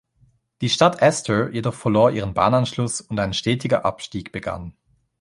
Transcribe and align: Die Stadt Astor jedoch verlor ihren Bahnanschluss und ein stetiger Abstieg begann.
Die 0.61 0.69
Stadt 0.69 1.03
Astor 1.03 1.49
jedoch 1.51 1.75
verlor 1.75 2.09
ihren 2.09 2.33
Bahnanschluss 2.33 3.01
und 3.01 3.19
ein 3.19 3.35
stetiger 3.35 3.85
Abstieg 3.85 4.31
begann. 4.31 4.73